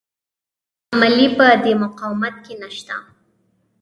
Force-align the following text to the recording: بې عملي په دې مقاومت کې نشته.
بې 0.89 0.93
عملي 0.95 1.27
په 1.37 1.45
دې 1.63 1.73
مقاومت 1.83 2.35
کې 2.45 2.53
نشته. 2.63 2.95